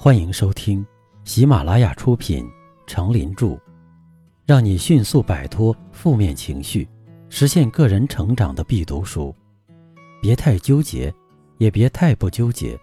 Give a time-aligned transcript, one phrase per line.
[0.00, 0.86] 欢迎收听
[1.24, 2.44] 喜马拉雅出品
[2.86, 3.46] 《成林著》，
[4.46, 6.88] 让你迅速摆脱负面情绪，
[7.28, 9.34] 实现个人成长的必读书。
[10.22, 11.12] 别太纠结，
[11.56, 12.78] 也别太不纠结。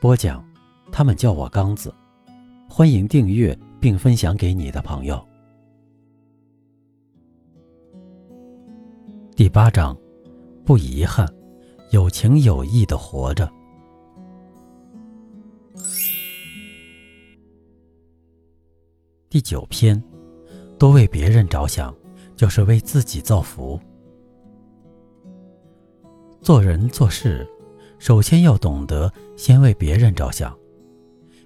[0.00, 0.44] 播讲，
[0.92, 1.92] 他们叫我刚子。
[2.68, 5.20] 欢迎订阅并分享给你的朋友。
[9.34, 9.98] 第八章，
[10.64, 11.28] 不遗憾，
[11.90, 13.50] 有情有义的活着。
[19.32, 20.02] 第九篇，
[20.76, 21.94] 多为别人着想，
[22.34, 23.78] 就是为自己造福。
[26.42, 27.48] 做人做事，
[28.00, 30.52] 首先要懂得先为别人着想，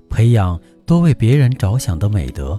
[0.09, 2.59] 培养多为别人着想的美德，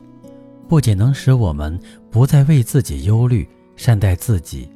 [0.70, 1.80] 不仅能使我们
[2.12, 4.70] 不再为自己忧虑，善待自己，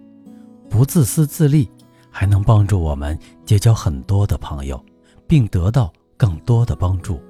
[0.68, 1.70] 不自私自利，
[2.10, 4.84] 还能帮助我们结交很多的朋友，
[5.28, 7.22] 并得到更多的帮助。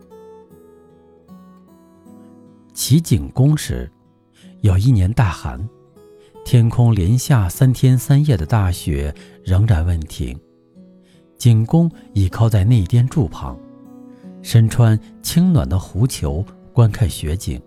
[2.79, 3.91] 齐景公时，
[4.61, 5.59] 有一年大寒，
[6.45, 9.13] 天空连下三天三夜的大雪，
[9.43, 10.39] 仍然未停。
[11.37, 13.59] 景公倚靠在内殿柱旁，
[14.41, 17.61] 身穿轻暖的狐裘，观看雪景，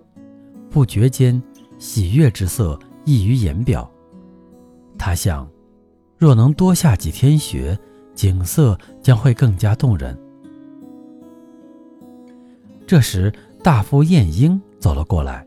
[0.71, 1.41] 不觉间
[1.79, 3.89] 喜悦之色溢于言表。
[4.97, 5.47] 他想，
[6.17, 7.79] 若能多下几天雪，
[8.15, 10.19] 景色将会更加动人。
[12.87, 13.31] 这时，
[13.63, 14.59] 大夫晏婴。
[14.83, 15.47] 走了过来，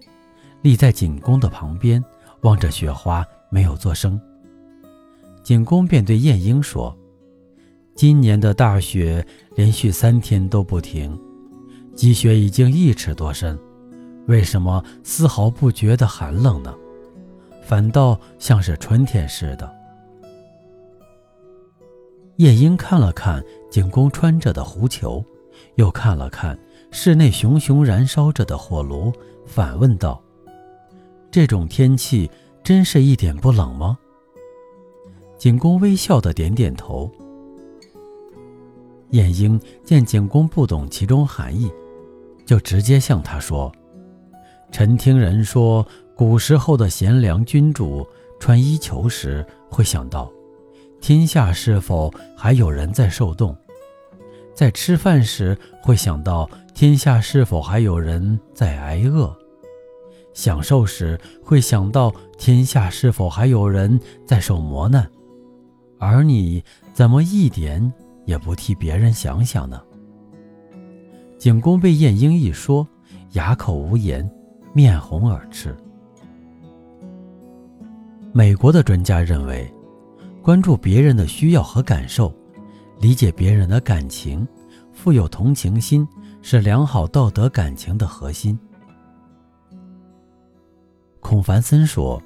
[0.62, 2.02] 立在景公的旁边，
[2.44, 4.18] 望着雪花，没有作声。
[5.44, 6.98] 景公便对晏婴说
[7.96, 11.20] ：“今年的大雪连续三天都不停，
[11.94, 13.60] 积雪已经一尺多深，
[14.28, 16.74] 为什么丝毫不觉得寒冷呢？
[17.62, 19.70] 反倒像是春天似的。”
[22.38, 25.26] 晏婴看了看景公穿着的狐裘，
[25.76, 26.58] 又看了看。
[26.92, 29.12] 室内熊熊燃烧着的火炉，
[29.46, 30.22] 反问道
[31.30, 32.30] ：“这种天气
[32.64, 33.98] 真是一点不冷吗？”
[35.38, 37.12] 景公微笑的点点头。
[39.12, 41.72] 晏婴见景公不懂其中含义，
[42.46, 43.72] 就直接向他说
[44.72, 45.86] ：“臣听人说，
[46.16, 48.08] 古时候的贤良君主
[48.40, 50.32] 穿衣裘时，会想到
[51.02, 53.54] 天下是否还有人在受冻；
[54.56, 59.34] 在吃饭时，会想到。”天下是否还有人在挨饿？
[60.34, 65.10] 享受时会想到天下是否还有人在受磨难？
[65.98, 67.94] 而你怎么一点
[68.26, 69.82] 也不替别人想想呢？
[71.40, 72.86] 景公被晏婴一说，
[73.32, 74.30] 哑口无言，
[74.74, 75.74] 面红耳赤。
[78.34, 79.66] 美国的专家认为，
[80.42, 82.34] 关注别人的需要和感受，
[83.00, 84.46] 理解别人的感情，
[84.92, 86.06] 富有同情心。
[86.48, 88.56] 是良好道德感情的核心。
[91.20, 92.22] 孔繁森说：“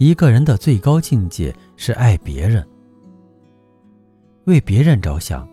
[0.00, 2.66] 一个人的最高境界是爱别人，
[4.46, 5.46] 为别人着想，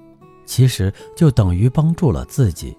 [0.45, 2.73] 其实就等于帮助了自己。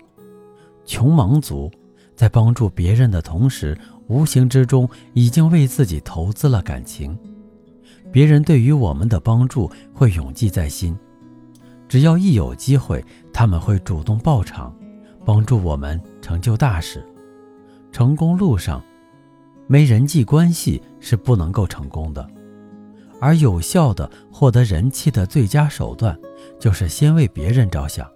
[0.87, 1.71] 穷忙族
[2.17, 7.15] 在帮助别人的同时，无形之中已经为自己投资了感情。
[8.11, 10.99] 别人对于我们的帮助会永记在心，
[11.87, 14.75] 只要一有机会，他们会主动报偿。”
[15.25, 17.05] 帮助我们成就大事，
[17.91, 18.83] 成功路上，
[19.67, 22.29] 没人际关系是不能够成功的。
[23.21, 26.19] 而有效的获得人气的最佳手段，
[26.59, 28.11] 就是先为别人着想，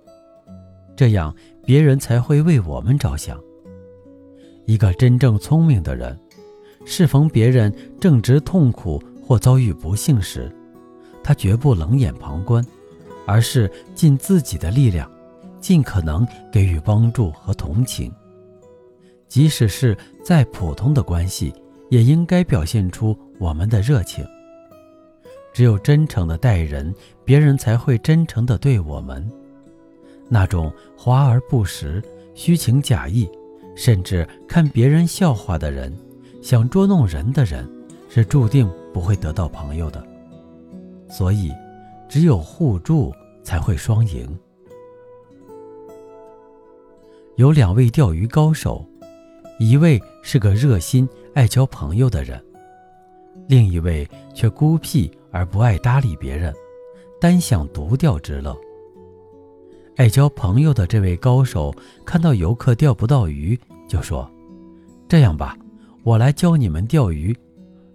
[0.97, 1.33] 这样
[1.65, 3.41] 别人才会为我们着想。
[4.65, 6.19] 一个真正聪明的人，
[6.85, 10.51] 适逢别人正值痛苦或遭遇不幸时，
[11.23, 12.67] 他绝不冷眼旁观，
[13.27, 15.09] 而是尽自己的力量。
[15.67, 18.13] 尽可能给予帮助和同情，
[19.27, 21.53] 即使是再普通的关系，
[21.91, 24.25] 也应该表现出我们的热情。
[25.53, 26.95] 只有真诚的待人，
[27.25, 29.29] 别人才会真诚的对我们。
[30.29, 32.01] 那种华而不实、
[32.33, 33.29] 虚情假意，
[33.75, 35.93] 甚至看别人笑话的人，
[36.41, 37.69] 想捉弄人的人，
[38.09, 40.01] 是注定不会得到朋友的。
[41.11, 41.53] 所以，
[42.09, 43.13] 只有互助
[43.43, 44.33] 才会双赢。
[47.37, 48.83] 有两位钓鱼高手，
[49.59, 52.43] 一位是个热心爱交朋友的人，
[53.47, 56.55] 另一位却孤僻而不爱搭理别人，
[57.21, 58.57] 单享独钓之乐。
[59.97, 61.75] 爱交朋友的这位高手
[62.07, 64.31] 看到游客钓不到鱼，就说
[65.07, 65.55] ：“这样吧，
[66.05, 67.37] 我来教你们钓鱼。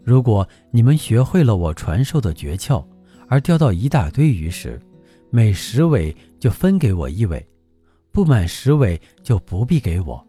[0.03, 2.85] 如果你们学会了我传授的诀窍，
[3.27, 4.79] 而钓到一大堆鱼时，
[5.31, 7.43] 每十尾就分给我一尾。”
[8.11, 10.25] 不满十尾就不必给我。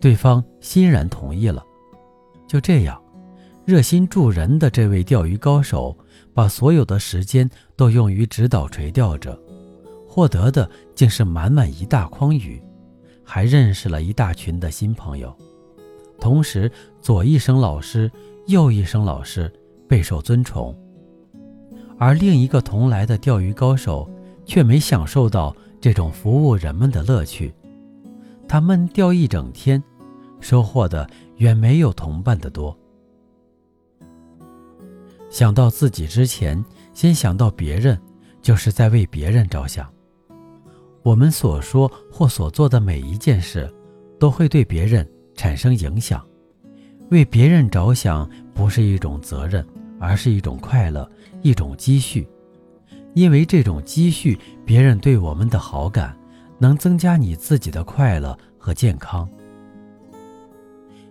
[0.00, 1.64] 对方欣然同意了。
[2.46, 3.02] 就这样，
[3.64, 5.96] 热心助人的这位钓鱼高手，
[6.32, 9.38] 把所有的时间都用于指导垂钓者，
[10.06, 12.62] 获得的竟是满满一大筐鱼，
[13.24, 15.34] 还认识了一大群的新朋友。
[16.20, 16.70] 同时，
[17.00, 18.10] 左一声老师，
[18.46, 19.50] 右一声老师，
[19.88, 20.76] 备受尊崇。
[21.98, 24.08] 而另一个同来的钓鱼高手，
[24.44, 27.52] 却没享受到这种服务人们的乐趣。
[28.48, 29.84] 他闷钓一整天，
[30.40, 32.74] 收获的远没有同伴的多。
[35.28, 36.64] 想到自己之前，
[36.94, 38.00] 先想到别人，
[38.40, 39.86] 就是在为别人着想。
[41.02, 43.70] 我们所说或所做的每一件事，
[44.18, 45.06] 都会对别人。
[45.34, 46.26] 产生影响，
[47.10, 49.62] 为别人着想不是一种责任，
[50.00, 51.06] 而是一种快乐，
[51.42, 52.26] 一种积蓄。
[53.14, 56.16] 因为这种积蓄，别人对我们的好感，
[56.58, 59.28] 能增加你自己的快乐和健康。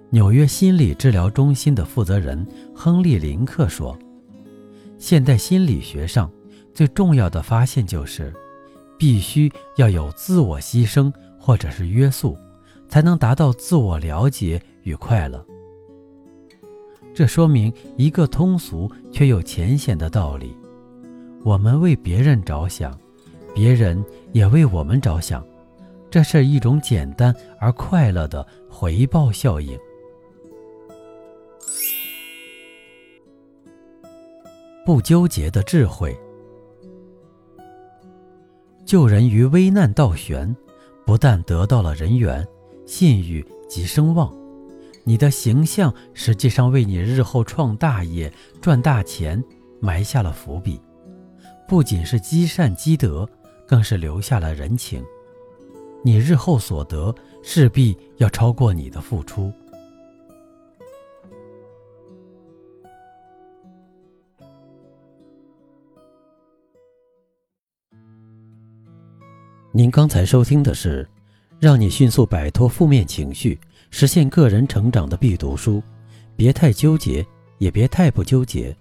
[0.10, 2.46] 纽约心理治疗中心的负责人
[2.76, 3.98] 亨利·林克说
[5.00, 6.32] ：“现代心理学上
[6.74, 8.32] 最重要的发现就是，
[8.98, 12.38] 必须要有自我牺牲或者是约束。”
[12.90, 15.44] 才能达到自我了解与快乐。
[17.12, 20.56] 这说明一个通俗却又浅显的道理：
[21.44, 22.98] 我们为别人着想，
[23.54, 25.46] 别人也为我们着想，
[26.10, 29.78] 这是一种简单而快乐的回报效应。
[34.86, 36.18] 不纠结的智慧，
[38.86, 40.56] 救人于危难倒悬，
[41.06, 42.46] 不但得到了人缘。
[42.86, 44.34] 信誉及声望，
[45.06, 48.32] 你的形象实际上为你日后创大业、
[48.62, 49.42] 赚大钱
[49.80, 50.82] 埋下了伏笔，
[51.74, 53.28] 不仅是积善积德，
[53.68, 55.04] 更是留下了人情。
[56.04, 57.12] 你日后所得
[57.42, 59.52] 势必要超过你的付出。
[69.72, 71.10] 您刚才收听的是。
[71.60, 73.60] 让你迅速摆脱负面情绪，
[73.90, 75.82] 实现个人成长的必读书。
[76.36, 77.26] 别太纠结，
[77.58, 78.76] 也别太不纠结。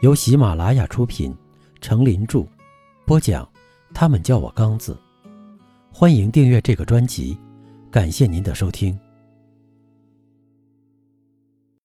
[0.00, 1.36] 由喜马拉雅出品，
[1.82, 2.46] 程林著，
[3.04, 3.46] 播讲。
[3.92, 4.96] 他们叫我刚子。
[5.92, 7.36] 欢迎订阅这个专辑，
[7.90, 8.98] 感谢您的收听。